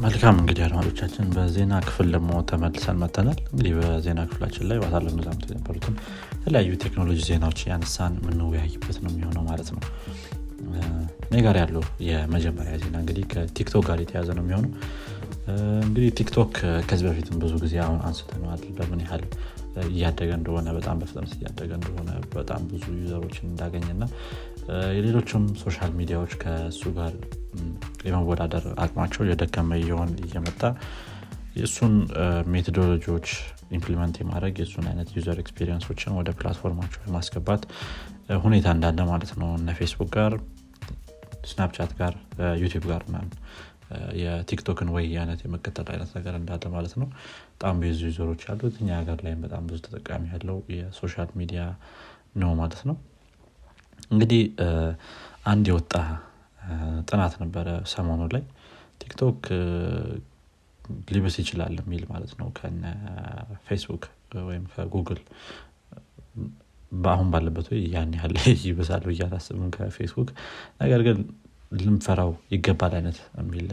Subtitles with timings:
[0.00, 5.94] መልካም እንግዲህ አድማጮቻችን በዜና ክፍል ደግሞ ተመልሰን መጥተናል እንግዲህ በዜና ክፍላችን ላይ ባሳለፍነው ሳምንት የነበሩትን
[6.34, 9.82] የተለያዩ ቴክኖሎጂ ዜናዎች እያነሳን የምንወያይበት ነው የሚሆነው ማለት ነው።
[11.28, 14.72] እኔ ጋር ያለው የመጀመሪያ ዜና እንግዲህ ከቲክቶክ ጋር የተያያዘ ነው የሚሆነው።
[15.84, 16.52] እንግዲህ ቲክቶክ
[16.88, 19.24] ከዚህ በፊትም ብዙ ጊዜ አሁን አንስተነዋል በምን ያህል
[19.88, 24.02] እያደገ እንደሆነ በጣም በፍጥነት እያደገ እንደሆነ በጣም ብዙ user ኦችን እንዳገኘና
[24.96, 27.14] የሌሎችም social media ዎች ከእሱ ጋር
[28.08, 30.62] የመወዳደር አቅማቸው የደከመ እየሆነ እየመጣ
[31.56, 31.94] የእሱን
[32.54, 33.28] methodology ዎች
[33.70, 37.62] implement የማድረግ የእሱን አይነት user experience ኦችን ወደ platform ኣቸው የማስገባት
[38.44, 40.32] ሁኔታ እንዳለ ማለት ነው። እነ ፌስቡክ ጋር
[41.50, 42.14] ስናፕቻት ጋር
[42.62, 43.30] ዩቲብ ጋር ምናምን
[44.20, 47.08] የቲክቶክን ወይ አይነት የመከተል አይነት ነገር እንዳለ ማለት ነው።
[47.52, 51.62] በጣም ብዙ user ኦች ያሉት እኛ ሀገር ላይም በጣም ብዙ ተጠቃሚ ያለው የ social media
[52.36, 52.96] ነው ማለት ነው።
[54.10, 54.42] እንግዲህ
[55.46, 55.94] አንድ የወጣ
[57.08, 58.42] ጥናት ነበረ ሰሞኑ ላይ።
[59.02, 59.40] ቲክቶክ
[61.10, 62.84] ሊብስ ይችላል የሚል ማለት ነው። ከነ
[63.66, 64.04] ፌስቡክ
[64.48, 65.20] ወይም ከጉግል
[66.96, 70.28] በአሁን ባለበት ያን ያህል ይብሳል ብዬ አላስብም ከፌስቡክ።
[70.80, 71.18] ነገር ግን
[71.72, 73.68] ልንፈራው ይገባል አይነት የሚል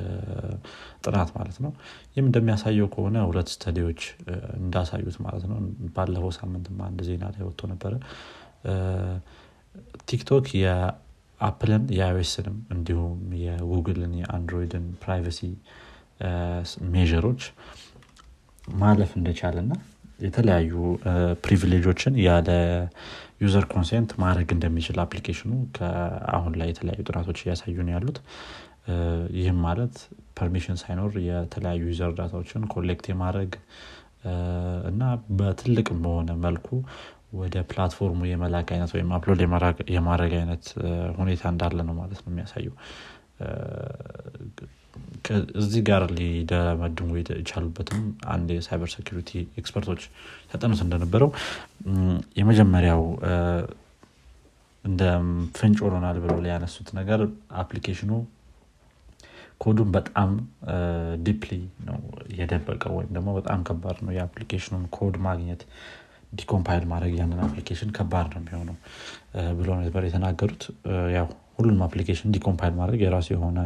[1.06, 1.72] ጥናት ማለት ነው።
[2.12, 4.02] ይህም እንደሚያሳየው ከሆነ ሁለት study ዎች
[4.59, 5.58] እንዳሳዩት ማለት ነው።
[5.95, 7.94] ባለፈው ሳምንት አንድ ዜና ላይ ወጥቶ ነበረ።
[10.09, 15.41] ቲክቶክ የአፕልን የ iOS ንም እንዲሁም የጉግልን የአንድሮይድን privacy
[16.94, 17.41] measure ኦች
[18.78, 19.75] ማለፍ እንደቻለ ና
[20.19, 20.71] የተለያዩ
[21.44, 22.49] privilege ኦችን ያለ
[23.41, 25.52] user consent ማድረግ እንደሚችል application ኡ
[26.35, 28.17] አሁን ላይ የተለያዩ ጥናቶች እያሳዩ ነው ያሉት።
[29.38, 29.95] ይህም ማለት
[30.39, 33.53] permission ሳይኖር የተለያዩ user data ዎችን collect የማድረግ
[34.91, 35.03] እና
[35.39, 36.67] በትልቅ በሆነ መልኩ
[37.39, 39.39] ወደ platform ኡ የመላክ አይነት ወይም upload
[39.95, 40.65] የማድረግ አይነት
[41.19, 42.75] ሁኔታ እንዳለ ነው ማለት ነው የሚያሳየው
[45.59, 48.02] እዚህ ጋር ሊደመድሙ የቻሉበትም
[48.33, 50.02] አንድ የ cyber security expert ኦች
[50.52, 51.29] ያጠኑት እንደነበረው
[52.39, 53.01] የመጀመሪያው
[54.85, 55.03] እንደ
[55.57, 57.22] ፍንጭ ሆኖናል ብለው ያነሱት ነገር
[57.62, 58.12] application
[59.57, 60.31] ኡ code ኡን በጣም
[61.23, 61.51] deeply
[61.88, 62.00] ነው
[62.38, 65.62] የደበቀው ወይም ደግሞ በጣም ከባድ ነው። የ application ኡን code ማግኘት
[66.34, 68.78] decompile ማድረግ ያንን application ከባድ ነው የሚሆነው
[69.59, 70.63] ብሎ ነበር የተናገሩት።
[71.16, 73.59] ያው ሁሉም application decompile ማድረግ የራሱ የሆነ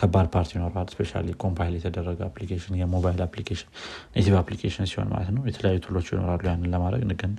[0.00, 1.12] ከባድ part ይኖረዋል። especially
[1.42, 3.70] compile የተደረገ application የ mobile application
[4.14, 7.32] native application ሲሆን ማለት ነው። የተለያዩ tool ኦች ይኖራሉ ያንን ለማድረግ። ግን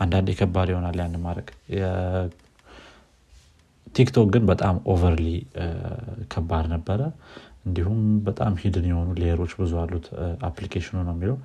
[0.00, 1.48] አንዳንድ ከባድ ይሆናል ያንን ማድረግ።
[3.94, 5.26] ቲክቶክ ግን በጣም overly
[6.32, 7.00] ከባድ ነበረ።
[7.66, 10.06] እንዲሁም በጣም hidden የሆኑ layer ኦች ብዙ አሉት።
[10.48, 11.36] application ኡ ነው የሚለው።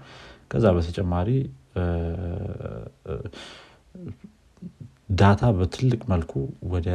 [0.51, 1.29] ከዛ በተጨማሪ
[5.15, 6.31] data በትልቅ መልኩ
[6.71, 6.89] ወደ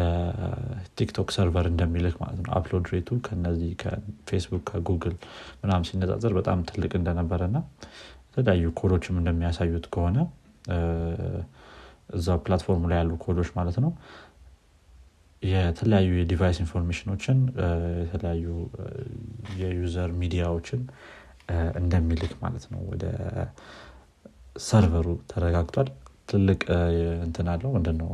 [0.98, 5.14] ቲክቶክ server እንደሚልክ ማለት ነው። upload rate ኡ ከነዚህ ከፌስቡክ ከጉግል
[5.62, 7.60] ምናም ሲነጻጸር በጣም ትልቅ እንደነበረ ና
[8.28, 10.19] የተለያዩ ኮዶችም እንደሚያሳዩት ከሆነ
[12.14, 13.92] እዛ platform ኡ ላይ ያሉ ኮዶች ማለት ነው።
[15.42, 17.38] የተለያዩ የ device information ኦችን
[18.04, 18.47] የተለያዩ
[19.61, 20.81] የ user media ዎችን
[21.81, 23.04] እንደሚልክ ማለት ነው። ወደ
[24.62, 25.88] server ኡ ተረጋግጧል
[26.31, 26.61] ትልቅ
[27.25, 28.11] እንትን አለው ምንድነው?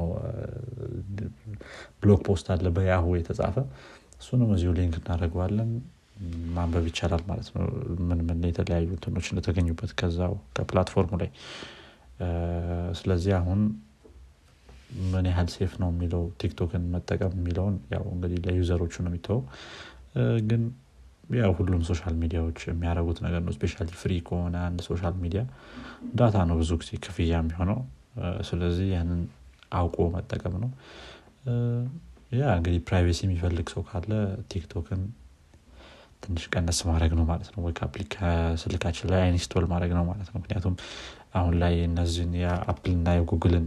[2.02, 3.56] blog post አለ በያሁ የተጻፈ።
[4.20, 5.70] እሱንም እዚሁ link እናደርገዋለን።
[6.54, 7.64] ማንበብ ይቻላል ማለት ነው።
[8.08, 11.30] ምን ምን የተለያዩ እንትኖች እንደተገኙበት ከዛው ከ platform ኡ ላይ።
[13.00, 13.60] ስለዚህ አሁን
[15.12, 19.42] ምን ያህል safe ነው የሚለው ቲክቶክን መጠቀም የሚለውን ያው እንግዲህ ለ user ኦቹ ነው የሚተወው
[20.48, 20.62] ግን
[21.36, 25.42] ያው ሁሉም social media ዎች የሚያደረጉት ነገር ነው። especially free ከሆነ አንድ social media
[26.14, 27.78] data ነው ብዙ ጊዜ ክፍያ የሚሆነው
[28.42, 29.20] ስለዚህ ያንን
[29.72, 30.70] አውቆ መጠቀም ነው።
[32.32, 34.12] ያ እንግዲህ privacy የሚፈልግ ሰው ካለ
[34.52, 35.02] ቲክቶክን
[36.24, 37.74] ትንሽ ቀነስ ማድረግ ነው ማለት ነው። ወይ
[38.62, 40.74] ስልካችን ላይ uን install ማድረግ ነው ማለት ነው። ምክንያቱም
[41.34, 43.66] አሁን ላይ እነዚህን የ Apple እና የ Google ን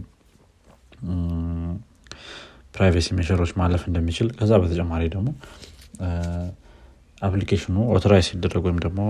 [2.74, 5.28] privacy ሜሮች ማለፍ እንደሚችል ከዛ በተጨማሪ ደግሞ
[7.22, 9.00] application ኑ authorize ሲደረግ ወይም ደግሞ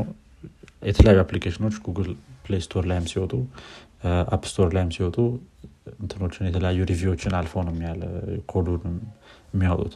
[0.83, 2.09] የተለያዩ application ኖች Google
[2.45, 3.33] Play Store ላይም ሲወጡ
[4.35, 5.17] App Store ላይም ሲወጡ
[6.01, 8.03] እንትኖችን የተለያዩ review ዎችን አልፎ ነው የሚያለ
[8.53, 8.95] ኮዱን
[9.55, 9.95] የሚያወጡት።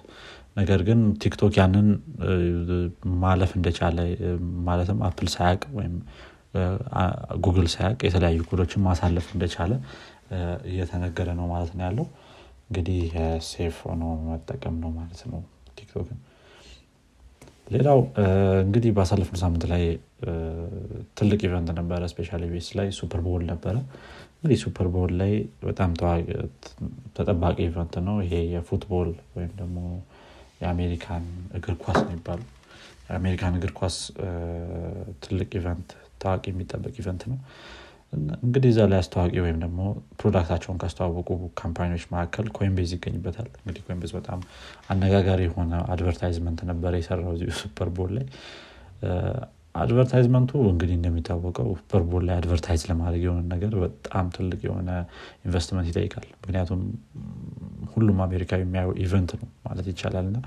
[0.56, 1.88] ነገር ግን TikTok ያንን
[3.22, 3.98] ማለፍ እንደቻለ
[4.68, 5.94] ማለትም Apple ሳያቅ ወይም
[7.44, 9.72] ጉግል ሳያቅ የተለያዩ ኮዶችን ማሳለፍ እንደቻለ
[10.70, 12.06] እየተነገረ ነው ማለት ነው ያለው።
[12.68, 13.00] እንግዲህ
[13.48, 15.40] safe ሆኖ መጠቀም ነው ማለት ነው
[15.78, 16.18] TikTok ን
[17.66, 17.98] ሌላው
[18.62, 19.84] እንግዲህ ባሳለፍነው ሳምንት ላይ
[21.18, 23.74] ትልቅ event ነበረ። ስፔሻ ቤስ ላይ Super Bowl ነበረ።
[24.34, 25.32] እንግዲህ Super Bowl ላይ
[25.62, 25.90] በጣም
[27.16, 29.78] ተጠባቂ event ነው። ይሄ የ football ወይም ደግሞ
[30.62, 31.24] የአሜሪካን
[31.54, 32.40] እግር ኳስ የሚባሉ
[33.08, 33.96] የአሜሪካን እግር ኳስ
[35.24, 35.88] ትልቅ event
[36.22, 37.38] ታዋቂ የሚጠበቅ event ነው
[38.38, 39.80] እንግዲህ እዛ ላይ አስተዋቂ ወይም ደግሞ
[40.20, 41.28] product ኣቸውን ካስተዋወቁ
[41.60, 44.40] company ዎች መካከል Coinbase ይገኝበታል። እንግዲህ Coinbase በጣም
[44.88, 48.26] አነጋጋሪ የሆነ advertisement ነበረ የሰራው Super Bowl ላይ።
[49.74, 54.90] advertisement ኡ እንግዲህ እንደሚታወቀው Super Bowl ላይ advertise ለማድረግ የሆነ ነገር በጣም ትልቅ የሆነ
[55.46, 56.82] ኢንቨስትመንት ይጠይቃል። ምክንያቱም
[57.94, 60.38] ሁሉም አሜሪካ የሚያየው event ነው ማለት ይቻላል። እና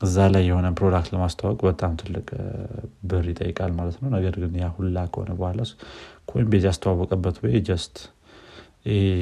[0.00, 2.26] እዛ ላይ የሆነ product ለማስተዋወቅ በጣም ትልቅ
[3.10, 5.60] ብር ይጠይቃል ማለት ነው። ነገር ግን ያ ሁላ ከሆነ በኋላ
[6.26, 7.96] Coinbase ያስተዋወቀበት ወይ just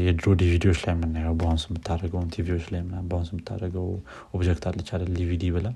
[0.05, 3.87] የድሮ ዲቪዲዎች ላይ የምናየው bounce የምታደረገውን ቲቪዎች ላይ bounce የምታደረገው
[4.35, 5.11] object አለች አይደል?
[5.19, 5.69] ዲቪዲ ብላ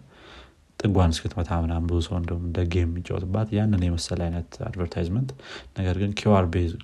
[0.78, 5.30] ጥጓን እስክትመታ ምናም ብዙ ሰው እንደም እንደ game የሚጫወትባት ያንን የመሰለ አይነት advertisement።
[5.78, 6.10] ነገር ግን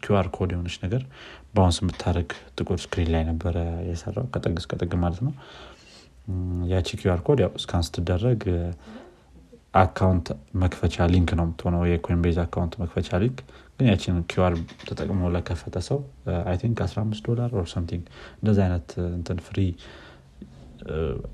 [0.04, 1.02] QR code የሆነች ነገር
[1.54, 3.56] bounce የምታደረግ ጥቁር screen ላይ ነበረ
[3.88, 5.34] የሰራው ከጥግ እስከ ጥግ ማለት ነው
[6.72, 8.42] ያቺ QR code ያው scan ስትደረግ
[9.74, 10.26] account
[10.62, 13.38] መክፈቻ link ነው የምትሆነው የ Coinbase account መክፈቻ link።
[13.76, 14.54] ግን ያችን QR
[14.88, 15.98] ተጠቅሞ ለከፈተ ሰው
[16.50, 18.02] I think 15 ዶላር or something
[18.40, 19.58] እንደዚ አይነት እንትን free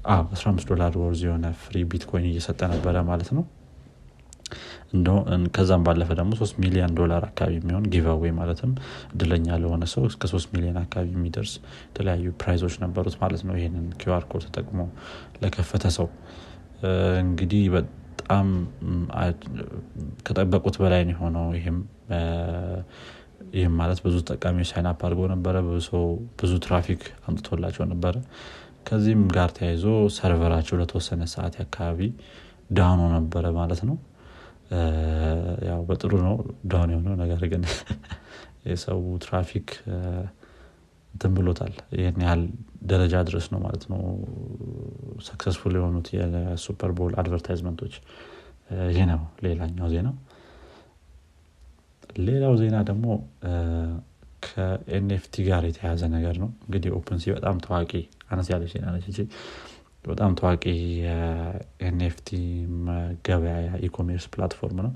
[0.08, 3.44] 15 ዶላር worth የሆነ free Bitcoin እየሰጠ ነበረ ማለት ነው
[5.56, 8.70] ከዛም ባለፈ ደግሞ ሶስት ሚሊዮን ዶላር አካባቢ የሚሆን giveaway ማለትም
[9.12, 11.52] እድለኛ ለሆነ ሰው እስከ ሶስት ሚሊዮን አካባቢ የሚደርስ
[11.88, 14.80] የተለያዩ prize ኦች ነበሩት ማለት ነው። ይህንን QR code ተጠቅሞ
[15.42, 16.08] ለከፈተ ሰው።
[17.22, 18.48] እንግዲህ በጣም
[20.26, 21.78] ከጠበቁት በላይ ነው የሆነው። ይህም
[23.54, 25.56] ይህም ማለት ብዙ ተጠቃሚዎች sign up አድርጎ ነበረ።
[26.40, 28.14] ብዙ ትራፊክ አምጥቶላቸው ነበረ።
[28.88, 29.84] ከዚህም ጋር ተያይዞ
[30.16, 32.00] server ኣቸው ለተወሰነ ሰዓት አካባቢ
[32.72, 33.96] down ኦ ነበረ ማለት ነው
[35.68, 36.34] ያው በጥሩ ነው
[36.70, 37.62] down የሆነው ነገር ግን
[38.66, 39.68] የሰው ትራፊክ
[41.10, 42.42] እንትን ብሎታል። ይህን ያህል
[42.84, 44.00] ደረጃ ድረስ ነው ማለት ነው
[45.28, 47.94] successful የሆኑት የ Super Bowl advertisement ኦች።
[48.90, 50.08] ይህ ነው ሌላኛው ዜና።
[52.20, 53.06] ሌላው ዜና ደግሞ
[54.46, 57.92] ከ NFT ጋር የተያያዘ ነገር ነው። እንግዲህ OpenSea በጣም ታዋቂ
[58.30, 59.06] አነስ ያለች ዜና ነች
[60.04, 60.64] በጣም ታዋቂ
[60.98, 62.28] የ NFT
[62.86, 64.92] መገበያያ e-commerce platform ነው።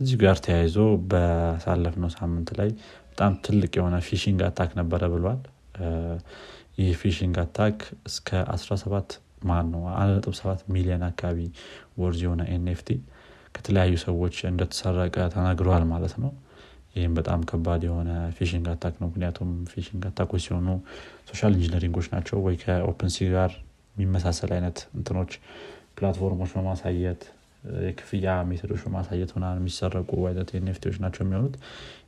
[0.00, 0.76] እዚህ ጋር ተያይዞ
[1.10, 2.70] በሳለፍነው ሳምንት ላይ
[3.10, 5.40] በጣም ትልቅ የሆነ phishing attack ነበረ ብሏል።
[6.78, 7.76] ይህ phishing attack
[8.08, 11.38] እስከ 17 ማን ነው 17 ሚሊዮን አካባቢ
[11.98, 12.90] worth የሆነ NFT
[13.54, 16.32] ከተለያዩ ሰዎች እንደተሰረቀ ተነግረዋል ማለት ነው።
[16.96, 20.68] ይህም በጣም ከባድ የሆነ phishing attack ነው። ምክንያቱም phishing attack ኦች ሲሆኑ
[21.30, 23.50] social engineering ኦች ናቸው። ወይ ከ OpenSea ጋር
[23.96, 25.32] የሚመሳሰል አይነት እንትኖች
[25.98, 27.22] platform ኦች በማሳየት
[27.84, 31.54] የክፍያ method ኦች በማሳየት ምናምን የሚሰረቁ አይነት NFT ዎች ናቸው የሚሆኑት።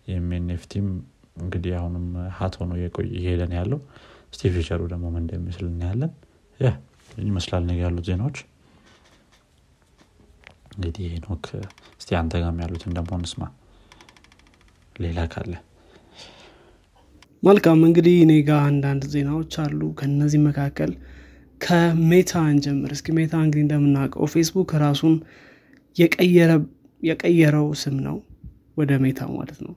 [0.09, 0.89] ይህም NFT ም
[1.37, 2.07] እንግዲህ አሁንም
[2.39, 2.73] hot ሆኖ
[3.11, 3.81] እየሄደን ያለው።
[4.33, 6.13] እስቲ future ኡ ደግሞ ምን እንደሚመስል እናያለን።
[7.25, 8.39] ይመስላል ነገ ያሉት ዜናዎች።
[10.75, 11.47] እንግዲህ ሄኖክ
[12.01, 13.45] እስቲ አንተ ጋም ያሉትን ደግሞ እንስማ።
[14.97, 15.55] ሌላ ካለ።
[17.43, 20.93] መልካም እንግዲህ እኔ ጋር አንዳንድ ዜናዎች አሉ። ከነዚህ መካከል
[21.61, 25.15] ከ Meta እንጀምር እስኪ Meta እንግዲህ እንደምናውቀው ፌስቡክ ራሱን
[27.03, 28.17] የቀየረው ስም ነው
[28.77, 29.75] ወደ Meta ማለት ነው።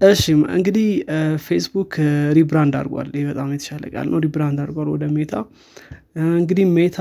[0.00, 0.24] እሺ
[0.56, 0.88] እንግዲህ
[1.46, 1.92] Facebook
[2.36, 5.32] rebrand አድርጓል። ይህ በጣም የተሻለ ቃል ነው። rebrand አድርጓል ወደ Meta።
[6.36, 6.98] እንግዲህ Meta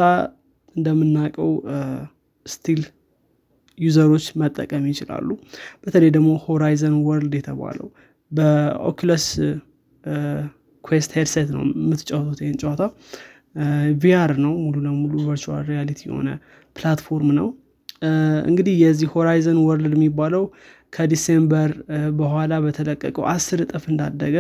[0.75, 1.51] እንደምናውቀው
[2.45, 2.81] still
[3.77, 5.29] user ኦች መጠቀም ይችላሉ።
[5.83, 7.87] በተለይ ደግሞ Horizon World የተባለው
[8.31, 9.25] በ Oculus
[10.87, 12.81] Quest headset ነው የምትጫወቱት ይህን ጨዋታ።
[14.01, 16.29] VR ነው ሙሉ ለሙሉ virtual reality የሆነ
[16.75, 17.47] platform ነው።
[18.49, 20.43] እንግዲህ የዚህ Horizon World የሚባለው
[20.93, 21.71] ከ December
[22.19, 24.35] በኋላ በተለቀቀው አስር እጥፍ እንዳደገ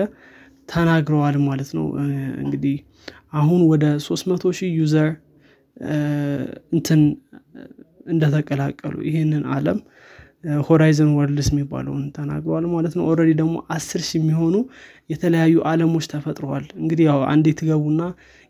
[0.69, 1.85] ተናግረዋል ማለት ነው።
[2.43, 2.75] እንግዲህ
[3.39, 5.09] አሁን ወደ 300 ሺህ user
[6.75, 7.01] እንትን
[8.07, 9.79] እንደተቀላቀሉ ይህንን አለም
[10.67, 14.55] Horizon Worlds የሚባለውን ተናግረዋል ማለት ነው። already ደግሞ አስር ሺህ የሚሆኑ
[15.09, 18.01] የተለያዩ አለሞች ተፈጥረዋል። እንግዲህ ያው አንዴ ትገቡና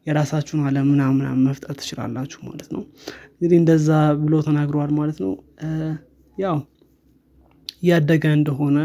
[0.08, 2.84] የራሳችሁን አለም ምናምናም መፍጠር ትችላላችሁ ማለት ነው።
[3.34, 3.90] እንግዲህ እንደዛ
[4.22, 5.34] ብሎ ተናግረዋል ማለት ነው።
[6.38, 6.58] ያው
[7.82, 8.78] እያደገ እንደሆነ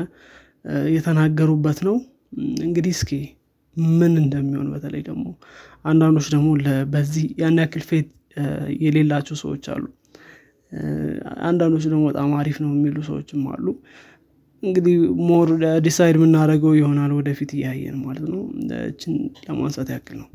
[0.95, 1.97] የተናገሩበት ነው።
[2.67, 3.13] እንግዲህ እስኪ
[3.97, 5.25] ምን እንደሚሆን በተለይ ደግሞ
[5.85, 6.49] አንዳንዶች ደግሞ
[6.93, 8.09] በዚህ ያን ያክል faith
[8.83, 9.85] የሌላቸው ሰዎች አሉ
[11.45, 13.67] አንዳንዶች ደግሞ በጣም አሪፍ ነው የሚሉ ሰዎችም አሉ።
[14.62, 14.97] እንግዲህ
[15.29, 15.49] more
[15.85, 18.43] decide የምናደርገው ይሆናል ወደፊት እያየን ማለት ነው።
[18.85, 19.14] እችን
[19.47, 20.29] ለማንሳት ያክል ነው።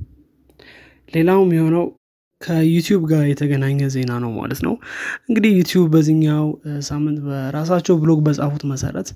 [1.14, 1.86] ሌላውም የሆነው
[2.42, 4.74] ከዩቲዩብ ጋር የተገናኘ ዜና ነው ማለት ነው።
[5.28, 6.46] እንግዲህ ዩቲዩብ በዚኛው
[6.88, 9.08] ሳምንት በራሳቸው ብሎግ በጻፉት መሰረት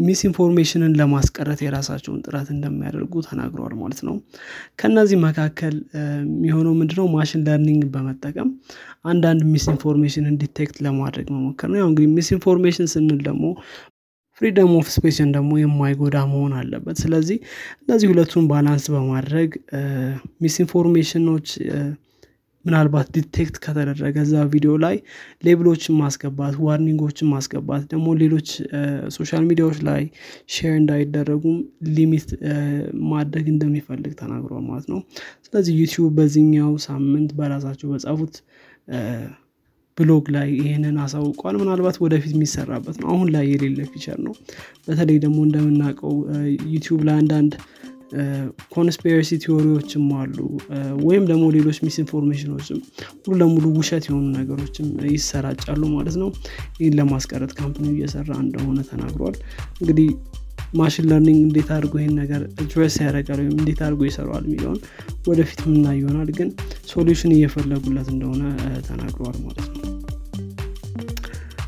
[0.00, 4.14] misinformation ን ለማስቀረት የራሳቸውን ጥረት እንደሚያደርጉ ተናግረዋል ማለት ነው።
[4.78, 5.74] ከነዚህ መካከል
[6.30, 7.06] የሚሆነው ምንድነው?
[7.14, 8.50] machine learning በመጠቀም
[9.04, 12.30] አንዳንድ misinformation ን detect ለማድረግ መሞከር ነው። ያው እንግዲህ mis
[12.94, 13.44] ስንል ደግሞ
[14.40, 17.38] freedom of speech ን ደግሞ የማይጎዳ መሆን አለበት። ስለዚህ
[17.82, 19.50] እነዚህ ሁለቱን balance በማድረግ
[20.40, 21.48] misinformation ኦች
[22.64, 24.96] ምናልባት detect ከተደረገ እዛ ቪዲዮ ላይ
[25.46, 28.48] label ኦችን ማስገባት warning ኦችን ማስገባት ደግሞ ሌሎች
[29.16, 30.02] social media ዎች ላይ
[30.54, 31.56] share እንዳይደረጉም
[31.90, 32.28] limit
[33.12, 35.00] ማድረግ እንደሚፈልግ ተናግሯል ማለት ነው።
[35.46, 38.36] ስለዚህ ዩቲዩብ በዚህኛው ሳምንት በራሳቸው በጻፉት
[39.98, 44.34] ብሎግ ላይ ይህንን አሳውቋል። ምናልባት ወደፊት የሚሰራበት ነው። አሁን ላይ የሌለ feature ነው።
[44.86, 46.14] በተለይ ደግሞ እንደምናውቀው
[46.74, 47.18] ዩቲዩብ ላይ
[48.74, 50.36] conspiracy theory ዎችም አሉ።
[51.04, 52.78] ወይም ደግሞ ሌሎች misinformation ኦችም
[53.20, 56.30] ሙሉ ለሙሉ ውሸት የሆኑ ነገሮችም ይሰራጫሉ ማለት ነው።
[56.80, 59.36] ይህን ለማስቀረት company እየሰራ እንደሆነ ተናግሯል።
[59.80, 60.08] እንግዲህ
[60.74, 64.78] machine learning እንዴት አድርጎ ይህን ነገር address ያደርጋል ወይም እንዴት አድርጎ ይሰራዋል የሚለውን
[65.28, 66.50] ወደፊት ምናየው ይሆናል። ግን
[66.90, 68.42] solution እየፈለጉለት እንደሆነ
[68.88, 69.86] ተናግረዋል ማለት ነው።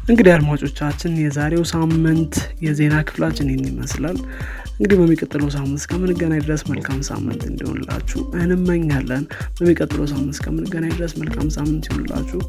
[0.09, 2.35] እንግዲህ አድማጮቻችን የዛሬው ሳምንት
[2.65, 4.17] የዜና ክፍላችን ይህን ይመስላል
[4.75, 9.25] እንግዲህ በሚቀጥለው ሳምንት እስከምንገናኝ ድረስ መልካም ሳምንት እንዲሆንላችሁ እንመኛለን።
[9.59, 12.41] በሚቀጥለው ሳምንት እስከምንገናኝ ድረስ መልካም ሳምንት ይሆንላችሁ